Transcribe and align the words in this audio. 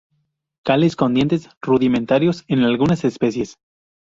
Cáliz 0.65 0.95
con 0.95 1.13
dientes 1.13 1.47
–rudimentarios 1.61 2.43
en 2.47 2.63
algunas 2.63 3.05
especies–. 3.05 3.57